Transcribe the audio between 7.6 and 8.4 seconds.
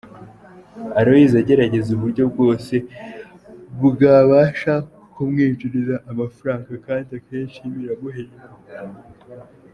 biramuhira.